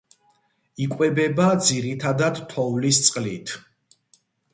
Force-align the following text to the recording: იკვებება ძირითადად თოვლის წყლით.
იკვებება 0.85 1.49
ძირითადად 1.67 2.41
თოვლის 2.53 3.03
წყლით. 3.09 3.55